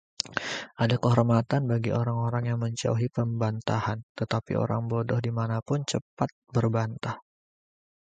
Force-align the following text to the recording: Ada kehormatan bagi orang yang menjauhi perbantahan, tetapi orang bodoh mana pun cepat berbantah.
Ada 0.83 0.95
kehormatan 1.03 1.61
bagi 1.71 1.91
orang 2.01 2.45
yang 2.49 2.59
menjauhi 2.65 3.07
perbantahan, 3.15 3.99
tetapi 4.19 4.51
orang 4.63 4.81
bodoh 4.91 5.19
mana 5.39 5.57
pun 5.67 5.79
cepat 5.91 6.29
berbantah. 6.55 7.15